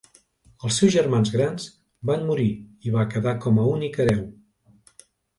[0.67, 1.67] Els seus germans grans
[2.09, 2.47] van morir
[2.87, 4.23] i va quedar com únic hereu.